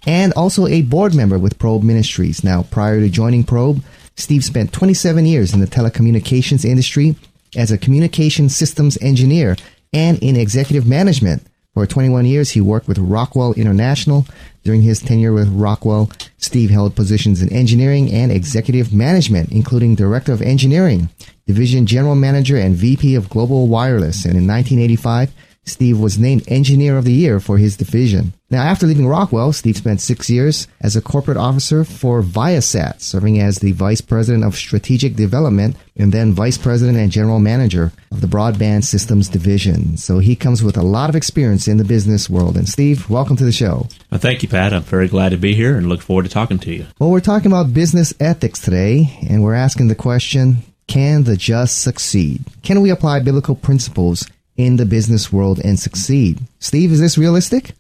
[0.07, 2.45] and also a board member with Probe Ministries.
[2.45, 3.83] Now, prior to joining Probe,
[4.17, 7.17] Steve spent 27 years in the telecommunications industry
[7.57, 9.57] as a communication systems engineer
[9.93, 11.43] and in executive management.
[11.75, 14.27] For 21 years, he worked with Rockwell International.
[14.65, 20.33] During his tenure with Rockwell, Steve held positions in engineering and executive management, including Director
[20.33, 21.11] of Engineering,
[21.47, 24.25] Division General Manager, and VP of Global Wireless.
[24.25, 25.33] And in 1985,
[25.65, 28.33] Steve was named Engineer of the Year for his division.
[28.51, 33.39] Now, after leaving Rockwell, Steve spent six years as a corporate officer for Viasat, serving
[33.39, 38.21] as the Vice President of Strategic Development and then Vice President and General Manager of
[38.21, 39.97] the Broadband Systems Division.
[39.97, 42.57] So he comes with a lot of experience in the business world.
[42.57, 43.87] And Steve, welcome to the show.
[44.11, 44.73] Well, thank you, Pat.
[44.73, 46.87] I'm very glad to be here and look forward to talking to you.
[46.99, 51.81] Well, we're talking about business ethics today, and we're asking the question can the just
[51.81, 52.43] succeed?
[52.65, 54.27] Can we apply biblical principles
[54.61, 56.41] in the business world and succeed?
[56.59, 57.73] Steve, is this realistic?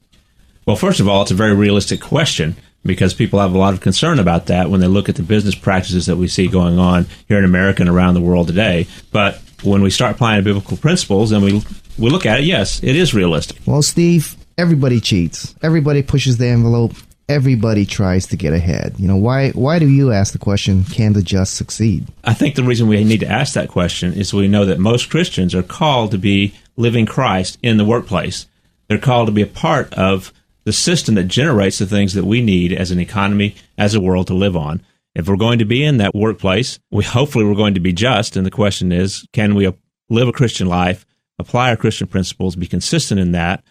[0.66, 3.80] Well, first of all, it's a very realistic question because people have a lot of
[3.80, 7.06] concern about that when they look at the business practices that we see going on
[7.28, 8.86] here in America and around the world today.
[9.12, 11.62] But when we start applying biblical principles and we
[11.98, 13.58] we look at it, yes, it is realistic.
[13.66, 15.54] Well, Steve, everybody cheats.
[15.62, 16.94] Everybody pushes the envelope.
[17.30, 18.96] Everybody tries to get ahead.
[18.98, 22.08] You know, why why do you ask the question, can the just succeed?
[22.24, 25.10] I think the reason we need to ask that question is we know that most
[25.10, 28.46] Christians are called to be living Christ in the workplace.
[28.88, 30.32] They're called to be a part of
[30.64, 34.26] the system that generates the things that we need as an economy, as a world
[34.26, 34.82] to live on.
[35.14, 38.36] If we're going to be in that workplace, we hopefully we're going to be just.
[38.36, 39.72] And the question is, can we
[40.08, 41.06] live a Christian life,
[41.38, 43.62] apply our Christian principles, be consistent in that,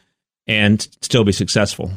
[0.47, 1.91] and still be successful?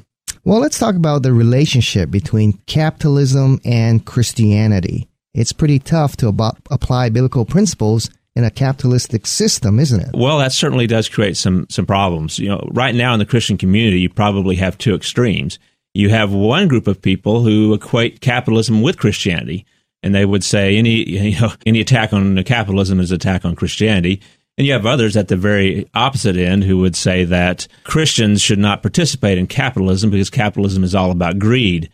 [0.45, 5.09] Well, let's talk about the relationship between capitalism and Christianity.
[5.35, 10.11] It's pretty tough to ab- apply biblical principles in a capitalistic system, isn't it?
[10.15, 12.41] Well, that certainly does create some some problems.
[12.41, 15.61] You know, right now in the Christian community, you probably have two extremes.
[15.95, 19.65] You have one group of people who equate capitalism with Christianity,
[20.03, 24.21] and they would say any you know any attack on capitalism is attack on Christianity.
[24.59, 28.59] And you have others at the very opposite end who would say that Christians should
[28.59, 31.91] not participate in capitalism because capitalism is all about greed.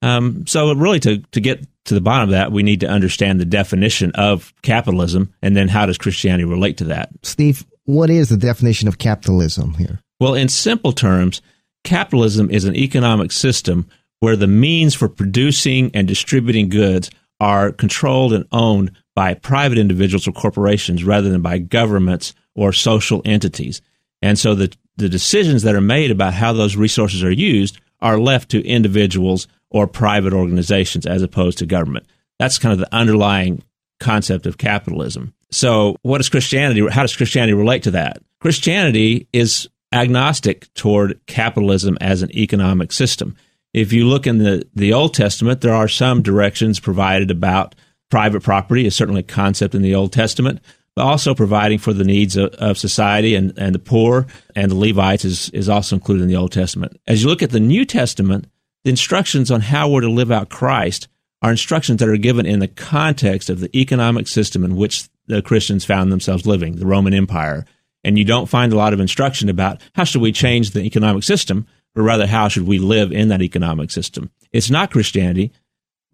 [0.00, 3.40] Um, so, really, to, to get to the bottom of that, we need to understand
[3.40, 7.10] the definition of capitalism and then how does Christianity relate to that.
[7.22, 9.98] Steve, what is the definition of capitalism here?
[10.20, 11.42] Well, in simple terms,
[11.84, 13.88] capitalism is an economic system
[14.20, 17.10] where the means for producing and distributing goods
[17.40, 23.22] are controlled and owned by private individuals or corporations rather than by governments or social
[23.24, 23.80] entities.
[24.22, 28.18] And so the, the decisions that are made about how those resources are used are
[28.18, 32.06] left to individuals or private organizations as opposed to government.
[32.38, 33.62] That's kind of the underlying
[34.00, 35.34] concept of capitalism.
[35.50, 36.86] So, what is Christianity?
[36.88, 38.18] How does Christianity relate to that?
[38.40, 43.36] Christianity is agnostic toward capitalism as an economic system.
[43.74, 47.74] If you look in the, the Old Testament, there are some directions provided about
[48.10, 50.60] private property, is certainly a concept in the Old Testament,
[50.96, 54.26] but also providing for the needs of, of society and, and the poor
[54.56, 56.98] and the Levites is, is also included in the Old Testament.
[57.06, 58.48] As you look at the New Testament,
[58.84, 61.08] the instructions on how we're to live out Christ
[61.42, 65.42] are instructions that are given in the context of the economic system in which the
[65.42, 67.64] Christians found themselves living, the Roman Empire.
[68.02, 71.22] And you don't find a lot of instruction about how should we change the economic
[71.22, 71.66] system,
[71.98, 74.30] but rather how should we live in that economic system.
[74.52, 75.50] It's not Christianity,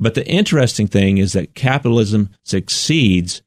[0.01, 3.43] but the interesting thing is that capitalism succeeds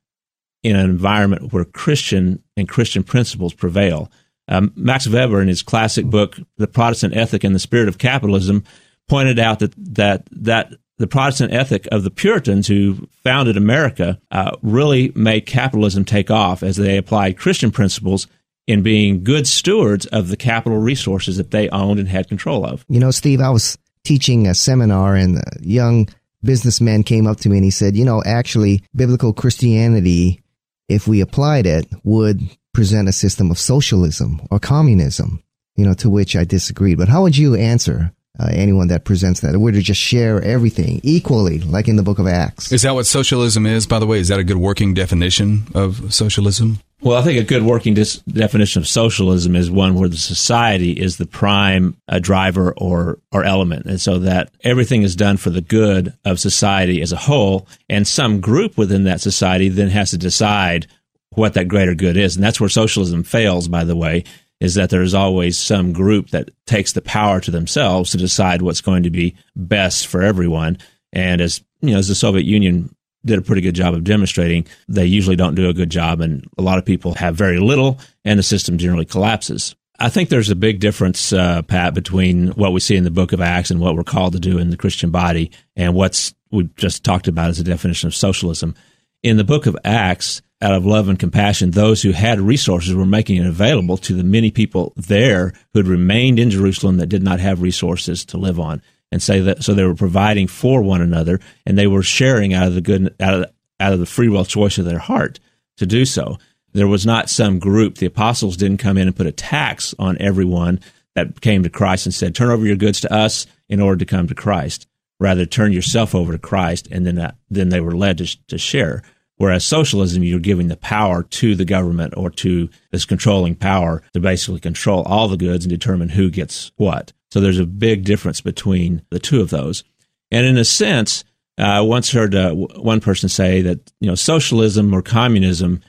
[0.61, 4.11] in an environment where Christian and Christian principles prevail.
[4.47, 8.63] Um, Max Weber, in his classic book, The Protestant Ethic and the Spirit of Capitalism,
[9.07, 14.51] pointed out that that that the Protestant ethic of the Puritans who founded America uh,
[14.61, 18.27] really made capitalism take off as they applied Christian principles
[18.67, 22.85] in being good stewards of the capital resources that they owned and had control of.
[22.89, 26.07] You know, Steve, I was teaching a seminar and a young
[26.43, 30.41] businessman came up to me and he said, you know, actually, biblical Christianity,
[30.87, 32.41] if we applied it, would
[32.73, 35.41] present a system of socialism or communism,
[35.75, 36.97] you know, to which I disagreed.
[36.97, 39.57] But how would you answer uh, anyone that presents that.
[39.57, 42.71] We're to just share everything equally, like in the book of Acts.
[42.71, 44.19] Is that what socialism is, by the way?
[44.19, 46.79] Is that a good working definition of socialism?
[47.01, 50.91] Well, I think a good working dis- definition of socialism is one where the society
[50.93, 55.51] is the prime uh, driver or or element, and so that everything is done for
[55.51, 60.09] the good of society as a whole, and some group within that society then has
[60.09, 60.87] to decide
[61.29, 63.67] what that greater good is, and that's where socialism fails.
[63.67, 64.23] By the way,
[64.59, 68.81] is that there's always some group that takes the power to themselves to decide what's
[68.81, 70.77] going to be best for everyone.
[71.13, 72.93] And as you know, as the Soviet Union
[73.23, 76.45] did a pretty good job of demonstrating, they usually don't do a good job, and
[76.57, 79.75] a lot of people have very little, and the system generally collapses.
[79.99, 83.33] I think there's a big difference, uh, Pat, between what we see in the Book
[83.33, 86.73] of Acts and what we're called to do in the Christian body, and what's we've
[86.75, 88.75] just talked about as a definition of socialism.
[89.23, 93.05] In the Book of Acts, out of love and compassion, those who had resources were
[93.05, 97.23] making it available to the many people there who had remained in Jerusalem that did
[97.23, 98.81] not have resources to live on.
[99.09, 102.67] And say that, so they were providing for one another and they were sharing out
[102.67, 103.45] of the good, out of,
[103.79, 105.39] out of the free will choice of their heart
[105.77, 106.37] to do so.
[106.73, 107.95] There was not some group.
[107.95, 110.81] The apostles didn't come in and put a tax on everyone
[111.15, 114.05] that came to Christ and said, turn over your goods to us in order to
[114.05, 114.87] come to Christ.
[115.19, 116.87] Rather, turn yourself over to Christ.
[116.91, 119.03] And then, that, then they were led to, to share.
[119.37, 124.19] Whereas socialism, you're giving the power to the government or to this controlling power to
[124.19, 127.13] basically control all the goods and determine who gets what.
[127.31, 129.83] So there's a big difference between the two of those.
[130.31, 131.23] And in a sense,
[131.59, 135.81] uh, I once heard uh, one person say that you know socialism or communism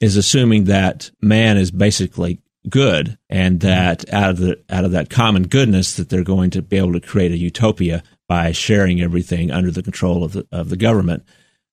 [0.00, 5.08] is assuming that man is basically good and that out of the out of that
[5.08, 9.50] common goodness that they're going to be able to create a utopia by sharing everything
[9.50, 11.24] under the control of the of the government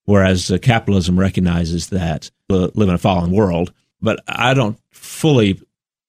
[0.05, 3.73] whereas uh, capitalism recognizes that we live in a fallen world.
[4.01, 5.61] But I don't fully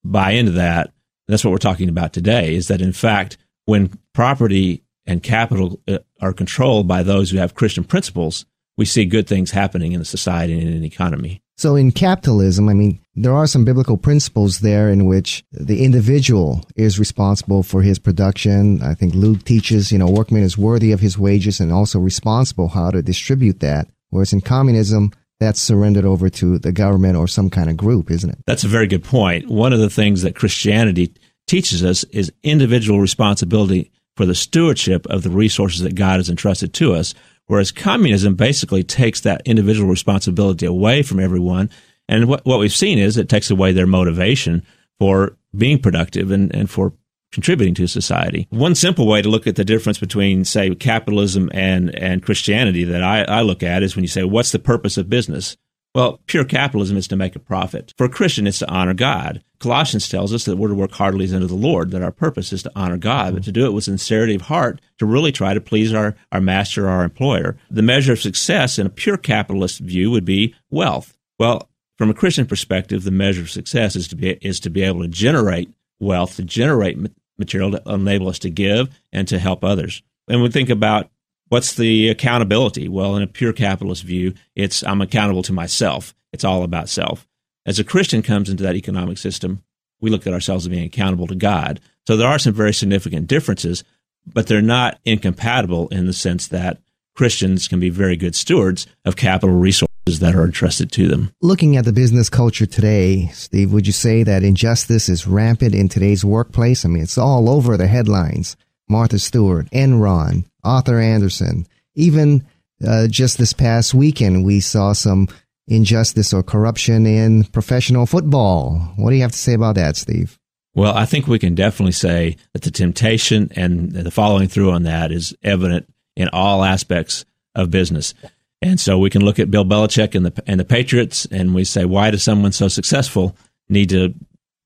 [0.04, 0.92] buy into that.
[1.28, 5.98] That's what we're talking about today is that, in fact, when property and capital uh,
[6.20, 8.44] are controlled by those who have Christian principles,
[8.76, 11.40] we see good things happening in society and in the economy.
[11.56, 16.62] So in capitalism, I mean, there are some biblical principles there in which the individual
[16.74, 18.82] is responsible for his production.
[18.82, 22.68] I think Luke teaches, you know, workman is worthy of his wages and also responsible
[22.68, 23.88] how to distribute that.
[24.10, 28.30] Whereas in communism, that's surrendered over to the government or some kind of group, isn't
[28.30, 28.38] it?
[28.46, 29.48] That's a very good point.
[29.48, 31.14] One of the things that Christianity
[31.46, 36.72] teaches us is individual responsibility for the stewardship of the resources that God has entrusted
[36.74, 37.14] to us
[37.46, 41.70] Whereas communism basically takes that individual responsibility away from everyone.
[42.08, 44.66] And what, what we've seen is it takes away their motivation
[44.98, 46.94] for being productive and, and for
[47.32, 48.46] contributing to society.
[48.50, 53.02] One simple way to look at the difference between, say, capitalism and, and Christianity that
[53.02, 55.56] I, I look at is when you say, what's the purpose of business?
[55.94, 57.94] Well, pure capitalism is to make a profit.
[57.96, 59.44] For a Christian, it's to honor God.
[59.60, 62.64] Colossians tells us that we're to work heartily unto the Lord, that our purpose is
[62.64, 65.60] to honor God, but to do it with sincerity of heart, to really try to
[65.60, 67.56] please our, our master or our employer.
[67.70, 71.16] The measure of success in a pure capitalist view would be wealth.
[71.38, 74.82] Well, from a Christian perspective, the measure of success is to be, is to be
[74.82, 76.98] able to generate wealth, to generate
[77.38, 80.02] material to enable us to give and to help others.
[80.28, 81.08] And we think about
[81.54, 82.88] what's the accountability?
[82.88, 86.12] Well, in a pure capitalist view, it's I'm accountable to myself.
[86.32, 87.28] It's all about self.
[87.64, 89.62] As a Christian comes into that economic system,
[90.00, 91.78] we look at ourselves as being accountable to God.
[92.08, 93.84] So there are some very significant differences,
[94.26, 96.78] but they're not incompatible in the sense that
[97.14, 101.32] Christians can be very good stewards of capital resources that are entrusted to them.
[101.40, 105.88] Looking at the business culture today, Steve, would you say that injustice is rampant in
[105.88, 106.84] today's workplace?
[106.84, 108.56] I mean, it's all over the headlines.
[108.88, 111.66] Martha Stewart, Enron, Arthur Andersen.
[111.94, 112.46] even
[112.86, 115.28] uh, just this past weekend, we saw some
[115.66, 118.78] injustice or corruption in professional football.
[118.96, 120.38] What do you have to say about that, Steve?
[120.74, 124.82] Well, I think we can definitely say that the temptation and the following through on
[124.82, 127.24] that is evident in all aspects
[127.54, 128.12] of business.
[128.60, 131.64] And so we can look at Bill Belichick and the and the Patriots, and we
[131.64, 133.36] say, why does someone so successful
[133.68, 134.14] need to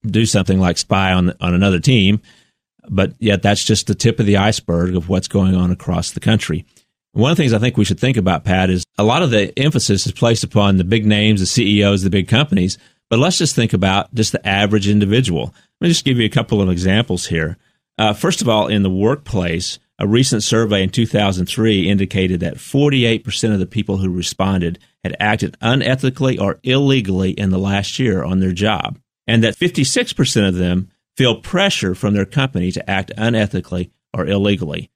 [0.07, 2.21] do something like spy on on another team?
[2.91, 6.21] But yet, that's just the tip of the iceberg of what's going on across the
[6.21, 6.65] country.
[7.13, 9.31] One of the things I think we should think about, Pat, is a lot of
[9.31, 12.79] the emphasis is placed upon the big names, the CEOs, the big companies.
[13.11, 15.55] But let's just think about just the average individual.
[15.81, 17.57] Let me just give you a couple of examples here.
[17.97, 23.53] Uh, first of all, in the workplace, A recent survey in 2003 indicated that 48%
[23.53, 28.39] of the people who responded had acted unethically or illegally in the last year on
[28.39, 33.91] their job, and that 56% of them feel pressure from their company to act unethically
[34.15, 34.89] or illegally.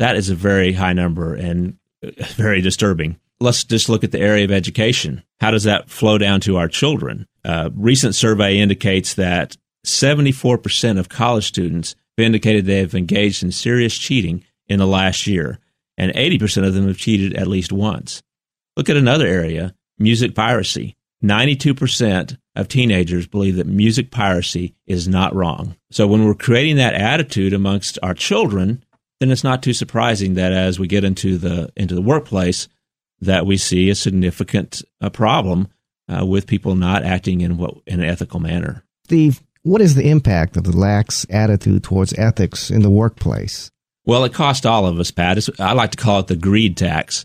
[0.00, 3.20] That is a very high number and uh, very disturbing.
[3.40, 5.22] Let's just look at the area of education.
[5.40, 7.28] How does that flow down to our children?
[7.44, 13.52] A recent survey indicates that 74% of college students have indicated they have engaged in
[13.52, 15.60] serious cheating in the last year,
[15.96, 18.22] and 80% of them have cheated at least once.
[18.76, 20.96] Look at another area music piracy.
[21.22, 25.76] 92% of teenagers believe that music piracy is not wrong.
[25.90, 28.84] So when we're creating that attitude amongst our children,
[29.20, 32.68] then it's not too surprising that as we get into the into the workplace,
[33.20, 35.68] that we see a significant uh, problem
[36.08, 38.84] uh, with people not acting in what in an ethical manner.
[39.04, 43.70] Steve, what is the impact of the lax attitude towards ethics in the workplace?
[44.04, 45.38] Well, it costs all of us, Pat.
[45.38, 47.24] It's, I like to call it the greed tax,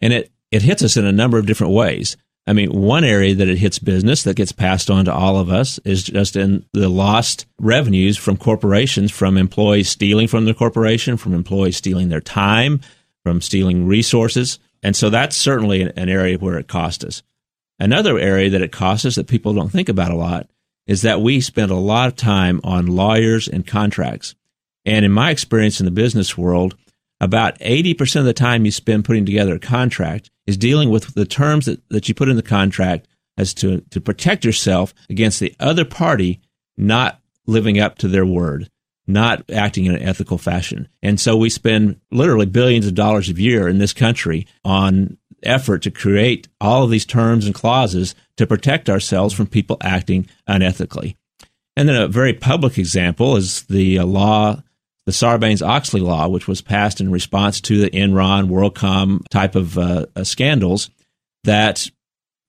[0.00, 2.16] and it it hits us in a number of different ways.
[2.50, 5.50] I mean, one area that it hits business that gets passed on to all of
[5.50, 11.16] us is just in the lost revenues from corporations, from employees stealing from the corporation,
[11.16, 12.80] from employees stealing their time,
[13.22, 14.58] from stealing resources.
[14.82, 17.22] And so that's certainly an area where it costs us.
[17.78, 20.50] Another area that it costs us that people don't think about a lot
[20.88, 24.34] is that we spend a lot of time on lawyers and contracts.
[24.84, 26.76] And in my experience in the business world,
[27.20, 31.24] about 80% of the time you spend putting together a contract is dealing with the
[31.24, 33.06] terms that, that you put in the contract
[33.38, 36.40] as to, to protect yourself against the other party
[36.76, 38.68] not living up to their word,
[39.06, 40.88] not acting in an ethical fashion.
[41.02, 45.82] And so we spend literally billions of dollars a year in this country on effort
[45.82, 51.16] to create all of these terms and clauses to protect ourselves from people acting unethically.
[51.76, 54.62] And then a very public example is the uh, law
[55.06, 59.78] the Sarbanes Oxley Law, which was passed in response to the Enron, WorldCom type of
[59.78, 60.90] uh, uh, scandals,
[61.44, 61.88] that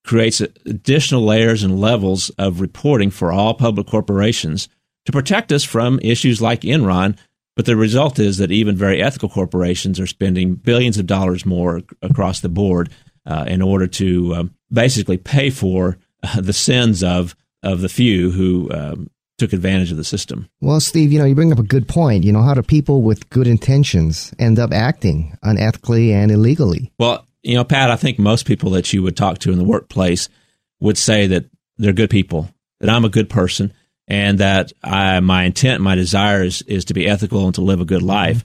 [0.04, 4.68] creates additional layers and levels of reporting for all public corporations
[5.06, 7.18] to protect us from issues like Enron.
[7.56, 11.82] But the result is that even very ethical corporations are spending billions of dollars more
[12.02, 12.90] across the board
[13.26, 18.32] uh, in order to um, basically pay for uh, the sins of of the few
[18.32, 19.10] who um,
[19.42, 20.48] took advantage of the system.
[20.62, 22.24] Well, Steve, you know, you bring up a good point.
[22.24, 26.92] You know, how do people with good intentions end up acting unethically and illegally?
[27.00, 29.64] Well, you know, Pat, I think most people that you would talk to in the
[29.64, 30.30] workplace
[30.80, 31.46] would say that
[31.78, 33.74] they're good people, that I'm a good person,
[34.08, 37.82] and that I, my intent, my desire is, is to be ethical and to live
[37.82, 38.44] a good life.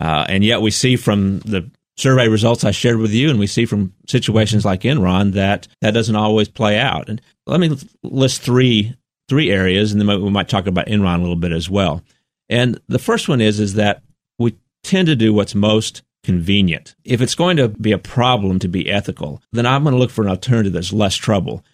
[0.00, 3.46] Uh, and yet we see from the survey results I shared with you, and we
[3.46, 7.08] see from situations like Enron that that doesn't always play out.
[7.08, 8.96] And let me list three
[9.32, 12.02] three areas, and then we might talk about Enron a little bit as well.
[12.50, 14.02] And the first one is is that
[14.38, 16.94] we tend to do what's most convenient.
[17.02, 20.10] If it's going to be a problem to be ethical, then I'm going to look
[20.10, 21.64] for an alternative that's less trouble.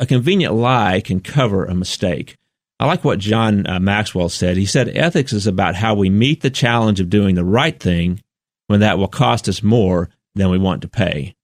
[0.00, 2.34] A convenient lie can cover a mistake.
[2.80, 4.56] I like what John uh, Maxwell said.
[4.56, 8.20] He said ethics is about how we meet the challenge of doing the right thing
[8.66, 11.36] when that will cost us more than we want to pay.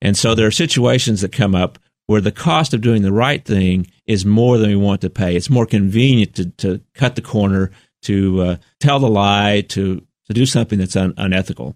[0.00, 1.80] And so there are situations that come up
[2.12, 5.34] where the cost of doing the right thing is more than we want to pay.
[5.34, 7.70] It's more convenient to, to cut the corner,
[8.02, 11.74] to uh, tell the lie, to, to do something that's un- unethical.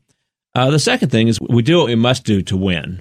[0.54, 3.00] Uh, the second thing is we do what we must do to win.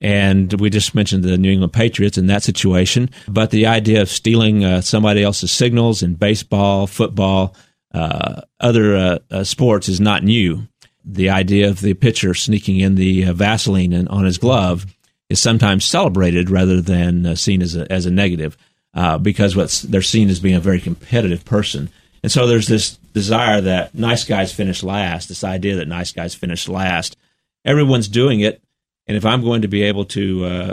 [0.00, 3.10] And we just mentioned the New England Patriots in that situation.
[3.28, 7.54] But the idea of stealing uh, somebody else's signals in baseball, football,
[7.94, 10.66] uh, other uh, uh, sports is not new.
[11.04, 14.84] The idea of the pitcher sneaking in the Vaseline in, on his glove
[15.28, 18.56] is sometimes celebrated rather than uh, seen as a, as a negative
[18.94, 21.90] uh, because what's, they're seen as being a very competitive person.
[22.22, 26.34] And so there's this desire that nice guys finish last, this idea that nice guys
[26.34, 27.16] finish last.
[27.64, 28.62] Everyone's doing it,
[29.06, 30.72] and if I'm going to be able to uh,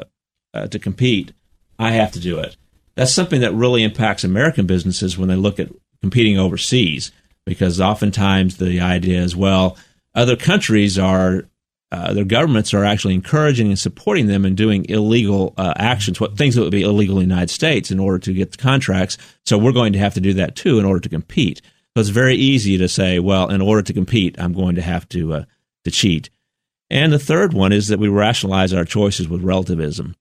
[0.53, 1.31] uh to compete,
[1.77, 2.55] I have to do it.
[2.95, 5.69] That's something that really impacts American businesses when they look at
[6.01, 7.11] competing overseas,
[7.45, 9.77] because oftentimes the idea is, well,
[10.15, 11.45] other countries are
[11.93, 16.35] uh, their governments are actually encouraging and supporting them in doing illegal uh, actions, what
[16.35, 19.15] things that would be illegal in the United States in order to get the contracts.
[19.45, 21.61] So we're going to have to do that too in order to compete.
[21.95, 25.07] So it's very easy to say, well, in order to compete, I'm going to have
[25.09, 25.45] to uh,
[25.83, 26.31] to cheat.
[26.89, 30.15] And the third one is that we rationalize our choices with relativism.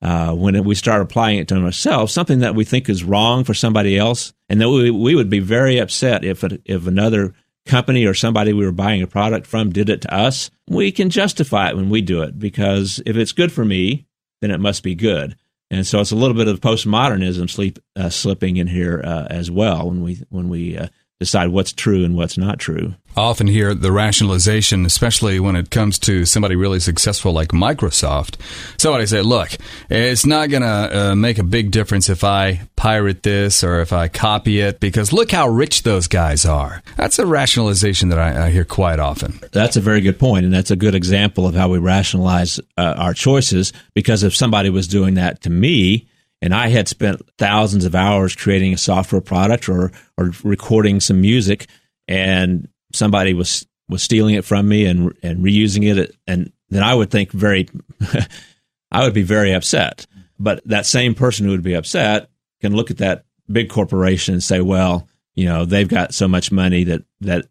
[0.00, 3.54] Uh, when we start applying it to ourselves, something that we think is wrong for
[3.54, 7.32] somebody else, and that we, we would be very upset if if another
[7.66, 11.10] company or somebody we were buying a product from did it to us, we can
[11.10, 14.06] justify it when we do it because if it's good for me,
[14.40, 15.36] then it must be good.
[15.70, 19.50] And so it's a little bit of postmodernism sleep, uh, slipping in here uh, as
[19.50, 20.88] well when we when we uh,
[21.22, 22.94] decide what's true and what's not true.
[23.16, 28.36] I often hear the rationalization, especially when it comes to somebody really successful like Microsoft.
[28.78, 29.50] Somebody say, look,
[29.90, 33.92] it's not going to uh, make a big difference if I pirate this or if
[33.92, 36.82] I copy it because look how rich those guys are.
[36.96, 39.38] That's a rationalization that I, I hear quite often.
[39.52, 42.94] That's a very good point, and that's a good example of how we rationalize uh,
[42.96, 46.08] our choices because if somebody was doing that to me,
[46.42, 51.20] and I had spent thousands of hours creating a software product or or recording some
[51.20, 51.68] music,
[52.08, 56.94] and somebody was was stealing it from me and and reusing it, and then I
[56.94, 57.68] would think very,
[58.90, 60.06] I would be very upset.
[60.38, 62.28] But that same person who would be upset
[62.60, 66.50] can look at that big corporation and say, well, you know, they've got so much
[66.50, 67.46] money that that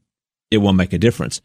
[0.52, 1.42] it won't make a difference.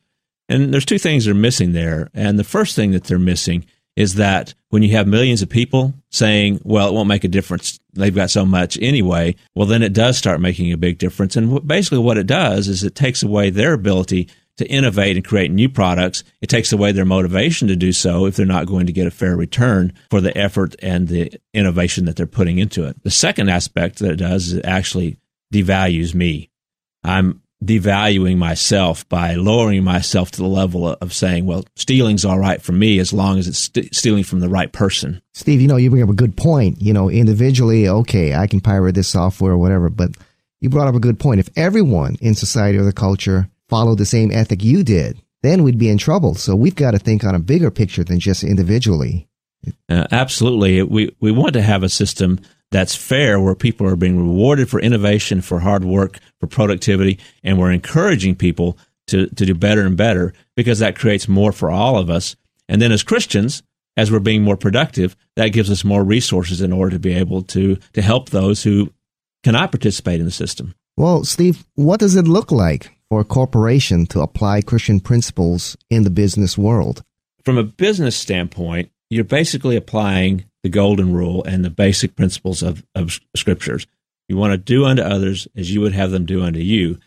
[0.49, 2.11] And there's two things they're missing there.
[2.13, 5.95] And the first thing that they're missing is that when you have millions of people
[6.11, 9.95] saying, well, it won't make a difference, they've got so much anyway, well, then it
[9.95, 11.35] does start making a big difference.
[11.35, 15.51] And basically, what it does is it takes away their ability to innovate and create
[15.51, 16.25] new products.
[16.41, 19.11] It takes away their motivation to do so if they're not going to get a
[19.11, 23.03] fair return for the effort and the innovation that they're putting into it.
[23.03, 25.19] The second aspect that it does is it actually
[25.53, 26.51] devalues me.
[27.05, 32.61] I'm devaluing myself by lowering myself to the level of saying, well, stealing's all right
[32.61, 35.23] for me as long as it's st- stealing from the right person.
[35.33, 36.81] Steve, you know, you bring up a good point.
[36.83, 40.11] You know, individually, okay, I can pirate this software or whatever, but
[40.61, 41.41] you brought up a good point.
[41.41, 45.79] If everyone in society or the culture followed the same ethic you did, then we'd
[45.79, 46.35] be in trouble.
[46.35, 49.29] So we've got to think on a bigger picture than just individually.
[49.89, 50.83] Uh, absolutely.
[50.83, 52.39] We, we want to have a system
[52.71, 57.59] that's fair where people are being rewarded for innovation, for hard work, for productivity, and
[57.59, 61.97] we're encouraging people to, to do better and better because that creates more for all
[61.97, 62.37] of us.
[62.69, 63.63] And then as Christians,
[63.97, 67.43] as we're being more productive, that gives us more resources in order to be able
[67.43, 68.93] to, to help those who
[69.45, 70.75] cannot participate in the system.
[70.97, 76.03] Well, Steve, what does it look like for a corporation to apply Christian principles in
[76.03, 77.03] the business world?
[77.45, 82.85] From a business standpoint, you're basically applying the golden rule and the basic principles of,
[82.97, 83.87] of scriptures.
[84.29, 86.99] You want to do unto others as you would have them do unto you.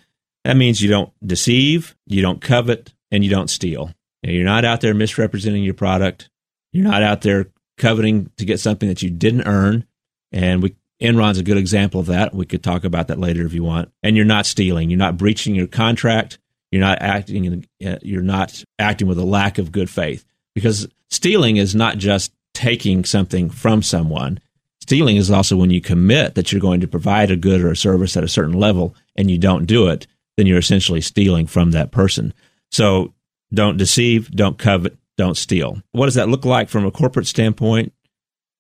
[0.46, 3.94] That means you don't deceive, you don't covet, and you don't steal.
[4.24, 6.30] You're not out there misrepresenting your product.
[6.72, 9.86] You're not out there coveting to get something that you didn't earn.
[10.32, 12.34] And we Enron's a good example of that.
[12.34, 13.92] We could talk about that later if you want.
[14.04, 14.90] And you're not stealing.
[14.90, 16.40] You're not breaching your contract.
[16.72, 17.68] You're not acting.
[17.86, 20.24] Uh, you're not acting with a lack of good faith
[20.56, 24.38] because stealing is not just taking something from someone.
[24.82, 27.76] Stealing is also when you commit that you're going to provide a good or a
[27.76, 31.72] service at a certain level and you don't do it, then you're essentially stealing from
[31.72, 32.34] that person.
[32.70, 33.14] So
[33.54, 35.82] don't deceive, don't covet, don't steal.
[35.94, 37.94] What does that look like from a corporate standpoint?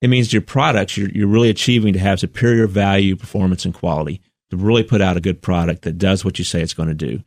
[0.01, 4.21] It means your products, you're, you're really achieving to have superior value, performance, and quality
[4.49, 6.95] to really put out a good product that does what you say it's going to
[6.95, 7.21] do.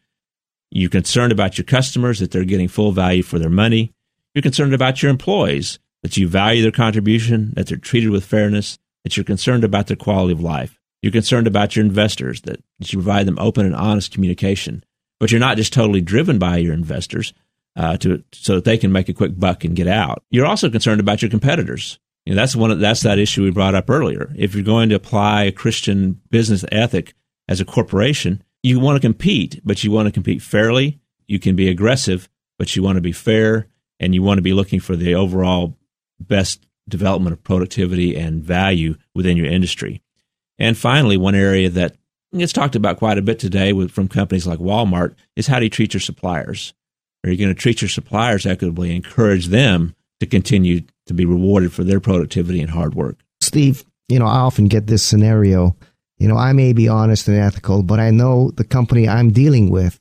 [0.70, 3.92] You're concerned about your customers, that they're getting full value for their money.
[4.34, 8.78] You're concerned about your employees, that you value their contribution, that they're treated with fairness,
[9.04, 10.78] that you're concerned about their quality of life.
[11.02, 14.84] You're concerned about your investors, that, you provide them open and honest communication.
[15.18, 17.32] But you're not just totally driven by your investors
[17.76, 20.22] uh, to, so that they can make a quick buck and get out.
[20.30, 21.98] You're also concerned about your competitors.
[22.24, 22.70] You know, that's one.
[22.70, 24.32] Of, that's that issue we brought up earlier.
[24.36, 27.14] If you're going to apply a Christian business ethic
[27.48, 31.00] as a corporation, you want to compete, but you want to compete fairly.
[31.26, 33.66] You can be aggressive, but you want to be fair,
[33.98, 35.76] and you want to be looking for the overall
[36.28, 40.02] best development of productivity and value within your industry.
[40.58, 41.96] And finally, one area that
[42.36, 45.64] gets talked about quite a bit today with, from companies like Walmart is how do
[45.64, 46.74] you treat your suppliers?
[47.24, 51.72] Are you going to treat your suppliers equitably, encourage them to continue to be rewarded
[51.72, 53.18] for their productivity and hard work?
[53.40, 55.76] Steve, you know, I often get this scenario.
[56.18, 59.70] You know, I may be honest and ethical, but I know the company I'm dealing
[59.70, 59.98] with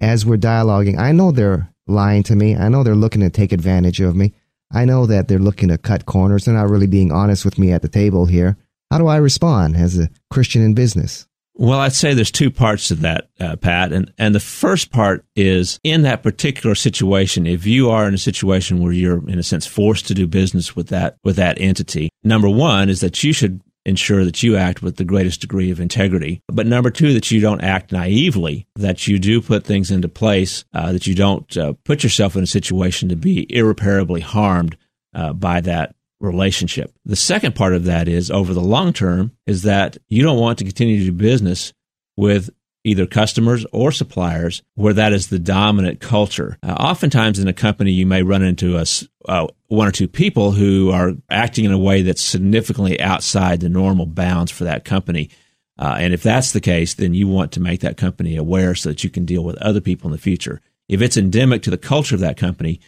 [0.00, 2.56] as we're dialoguing, I know they're lying to me.
[2.56, 4.34] I know they're looking to take advantage of me.
[4.72, 6.44] I know that they're looking to cut corners.
[6.44, 8.56] They're not really being honest with me at the table here.
[8.90, 11.26] How do I respond as a Christian in business?
[11.56, 13.92] Well, I'd say there's two parts to that, uh, Pat.
[13.92, 18.18] And, and the first part is in that particular situation, if you are in a
[18.18, 22.10] situation where you're, in a sense, forced to do business with that, with that entity,
[22.24, 25.80] number one is that you should ensure that you act with the greatest degree of
[25.80, 26.42] integrity.
[26.48, 30.64] But number two, that you don't act naively, that you do put things into place,
[30.72, 34.76] uh, that you don't uh, put yourself in a situation to be irreparably harmed
[35.14, 36.92] uh, by that relationship.
[37.04, 40.58] The second part of that is over the long term is that you don't want
[40.58, 41.72] to continue to do business
[42.16, 42.50] with
[42.84, 46.58] either customers or suppliers where that is the dominant culture.
[46.62, 48.84] Uh, oftentimes in a company, you may run into a,
[49.26, 53.68] uh, one or two people who are acting in a way that's significantly outside the
[53.68, 55.30] normal bounds for that company.
[55.78, 58.90] Uh, and if that's the case, then you want to make that company aware so
[58.90, 60.60] that you can deal with other people in the future.
[60.88, 62.80] If it's endemic to the culture of that company,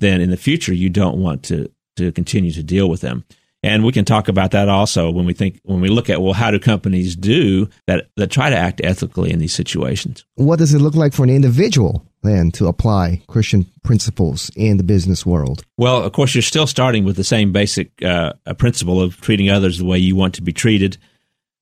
[0.00, 3.24] then in the future you don't want to to continue to deal with them.
[3.64, 6.34] And we can talk about that also when we think when we look at well,
[6.34, 10.26] how do companies do that that try to act ethically in these situations?
[10.34, 14.82] What does it look like for an individual then to apply Christian principles in the
[14.82, 15.64] business world?
[15.78, 19.78] Well, of course, you're still starting with the same basic uh, principle of treating others
[19.78, 20.98] the way you want to be treated.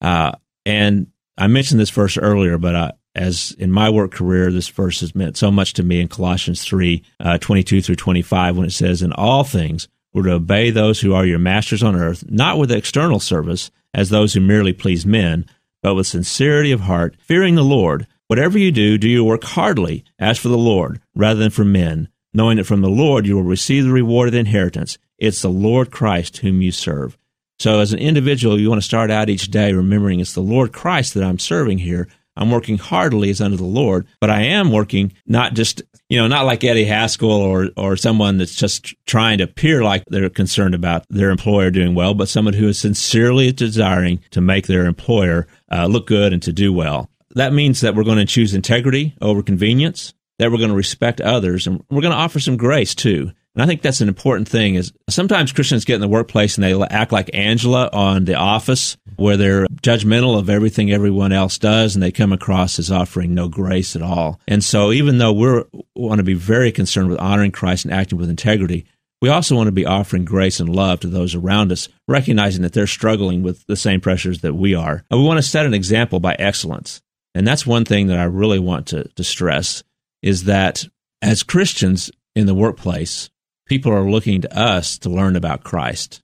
[0.01, 0.33] Uh,
[0.67, 1.07] and
[1.39, 5.15] I mentioned this verse earlier, but uh, as in my work career, this verse has
[5.15, 9.03] meant so much to me in Colossians 3 uh, 22 through 25, when it says,
[9.03, 12.71] In all things, were to obey those who are your masters on earth, not with
[12.71, 15.47] external service, as those who merely please men,
[15.83, 18.07] but with sincerity of heart, fearing the Lord.
[18.29, 22.09] Whatever you do, do your work heartily, as for the Lord, rather than for men,
[22.33, 24.97] knowing that from the Lord you will receive the reward of the inheritance.
[25.19, 27.19] It's the Lord Christ whom you serve.
[27.59, 30.73] So, as an individual, you want to start out each day remembering it's the Lord
[30.73, 34.73] Christ that I'm serving here, I'm working heartily as under the Lord, but I am
[34.73, 39.39] working not just, you know, not like Eddie Haskell or, or someone that's just trying
[39.39, 43.53] to appear like they're concerned about their employer doing well, but someone who is sincerely
[43.53, 47.11] desiring to make their employer uh, look good and to do well.
[47.35, 51.21] That means that we're going to choose integrity over convenience, that we're going to respect
[51.21, 53.33] others, and we're going to offer some grace too.
[53.55, 56.65] And I think that's an important thing is sometimes Christians get in the workplace and
[56.65, 61.95] they act like Angela on The Office, where they're judgmental of everything everyone else does
[61.95, 64.41] and they come across as offering no grace at all.
[64.49, 68.19] And so even though we want to be very concerned with honoring Christ and acting
[68.19, 68.87] with integrity,
[69.21, 72.73] we also want to be offering grace and love to those around us, recognizing that
[72.73, 75.05] they're struggling with the same pressures that we are.
[75.11, 77.01] And we want to set an example by excellence.
[77.35, 79.85] And that's one thing that I really want to, to stress
[80.23, 80.85] is that
[81.21, 83.31] as Christians in the workplace,
[83.73, 86.21] people are looking to us to learn about Christ.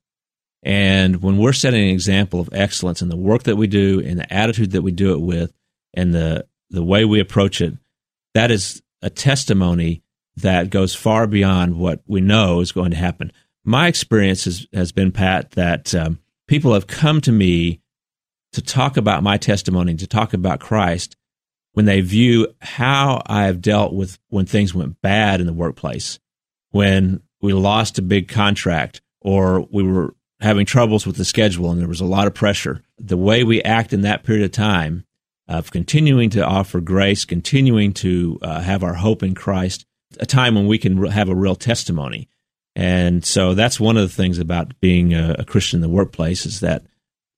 [0.62, 4.18] And when we're setting an example of excellence in the work that we do, and
[4.18, 5.54] the attitude that we do it with,
[5.94, 7.72] and the, the way we approach it,
[8.34, 10.02] that is a testimony
[10.36, 13.32] that goes far beyond what we know is going to happen.
[13.64, 17.80] My experience has, has been, Pat, that um, people have come to me
[18.52, 21.16] to talk about my testimony, to talk about Christ,
[21.72, 26.18] when they view how I have dealt with when things went bad in the workplace,
[26.72, 31.80] when we lost a big contract or we were having troubles with the schedule and
[31.80, 32.82] there was a lot of pressure.
[32.98, 35.04] The way we act in that period of time
[35.48, 39.86] of continuing to offer grace, continuing to uh, have our hope in Christ,
[40.20, 42.28] a time when we can have a real testimony.
[42.76, 46.46] And so that's one of the things about being a, a Christian in the workplace
[46.46, 46.84] is that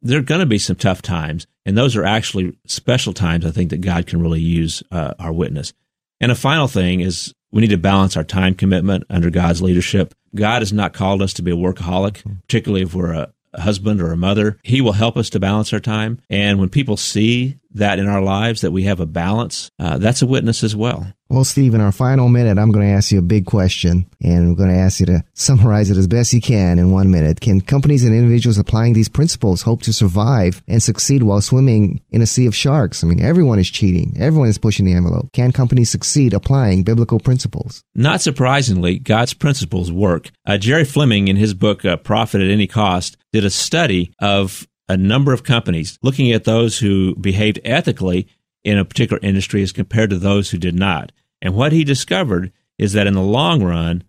[0.02, 1.46] there are going to be some tough times.
[1.64, 5.32] And those are actually special times, I think, that God can really use uh, our
[5.32, 5.72] witness.
[6.20, 10.14] And a final thing is we need to balance our time commitment under God's leadership.
[10.34, 12.34] God has not called us to be a workaholic, hmm.
[12.46, 14.58] particularly if we're a, a husband or a mother.
[14.62, 16.20] He will help us to balance our time.
[16.28, 20.22] And when people see that in our lives, that we have a balance, uh, that's
[20.22, 21.06] a witness as well.
[21.28, 24.38] Well, Steve, in our final minute, I'm going to ask you a big question, and
[24.38, 27.40] I'm going to ask you to summarize it as best you can in one minute.
[27.40, 32.20] Can companies and individuals applying these principles hope to survive and succeed while swimming in
[32.20, 33.04] a sea of sharks?
[33.04, 34.16] I mean, everyone is cheating.
[34.18, 35.30] Everyone is pushing the envelope.
[35.32, 37.84] Can companies succeed applying biblical principles?
[37.94, 40.32] Not surprisingly, God's principles work.
[40.44, 44.66] Uh, Jerry Fleming, in his book, uh, Profit at Any Cost, did a study of
[44.88, 48.26] a number of companies looking at those who behaved ethically
[48.64, 51.12] in a particular industry as compared to those who did not.
[51.40, 54.04] And what he discovered is that in the long run,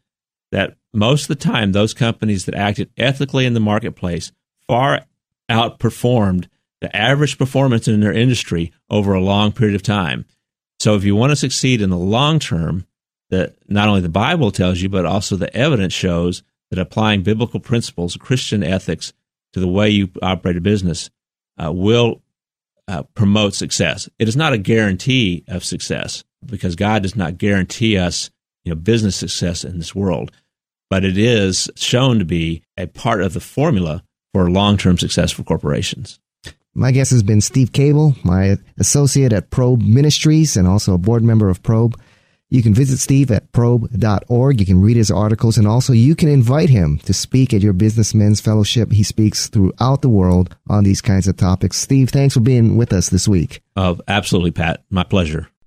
[0.52, 4.32] that most of the time, those companies that acted ethically in the marketplace
[4.68, 5.06] far
[5.50, 6.48] outperformed
[6.82, 10.26] the average performance in their industry over a long period of time.
[10.80, 12.86] So if you want to succeed in the long term,
[13.30, 17.60] that not only the Bible tells you, but also the evidence shows that applying biblical
[17.60, 19.14] principles, Christian ethics
[19.54, 21.12] to the way you operate a business
[21.64, 22.24] uh, will
[22.88, 24.10] uh, promote success.
[24.18, 28.32] It is not a guarantee of success, because God does not guarantee us,
[28.64, 30.32] you know, business success in this world,
[30.90, 34.04] but it is shown to be a part of the formula
[34.34, 36.20] for long-term success for corporations.
[36.74, 41.22] My guest has been Steve Cable, my associate at Probe Ministries and also a board
[41.22, 42.00] member of Probe.
[42.52, 44.60] You can visit Steve at probe.org.
[44.60, 47.74] You can read his articles and also you can invite him to speak at your
[47.74, 48.92] Businessmen's Fellowship.
[48.92, 51.78] He speaks throughout the world on these kinds of topics.
[51.78, 53.62] Steve, thanks for being with us this week.
[53.78, 54.84] Oh, absolutely, Pat.
[54.90, 55.51] My pleasure.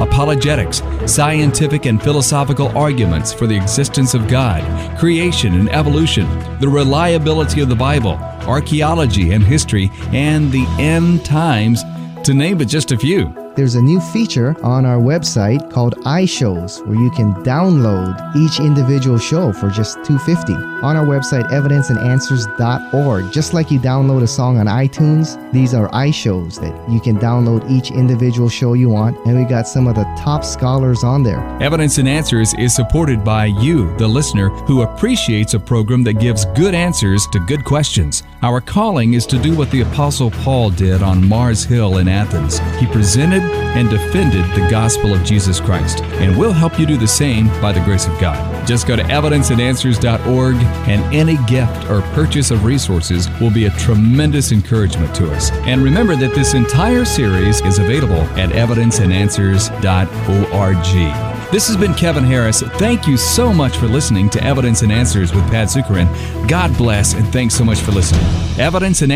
[0.00, 4.62] apologetics, scientific and philosophical arguments for the existence of God,
[4.98, 6.28] creation and evolution,
[6.60, 8.14] the reliability of the Bible,
[8.46, 11.82] archaeology and history, and the end times,
[12.24, 13.41] to name but just a few.
[13.56, 19.18] There's a new feature on our website called iShows where you can download each individual
[19.18, 24.66] show for just 250 on our website evidenceandanswers.org just like you download a song on
[24.66, 29.16] iTunes these are iShows that you can download each individual show you want.
[29.26, 31.40] And we got some of the top scholars on there.
[31.60, 36.44] Evidence and Answers is supported by you the listener who appreciates a program that gives
[36.46, 38.22] good answers to good questions.
[38.42, 42.58] Our calling is to do what the apostle Paul did on Mars Hill in Athens.
[42.78, 46.02] He presented and defended the gospel of Jesus Christ.
[46.20, 48.66] And we'll help you do the same by the grace of God.
[48.66, 54.52] Just go to evidenceandanswers.org, and any gift or purchase of resources will be a tremendous
[54.52, 55.50] encouragement to us.
[55.66, 61.32] And remember that this entire series is available at evidenceandanswers.org.
[61.52, 62.62] This has been Kevin Harris.
[62.62, 66.08] Thank you so much for listening to Evidence and Answers with Pat Zukeran.
[66.48, 68.24] God bless, and thanks so much for listening.
[68.58, 69.10] Evidence and